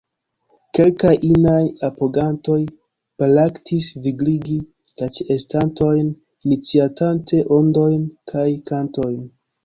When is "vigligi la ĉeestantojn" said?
4.05-6.09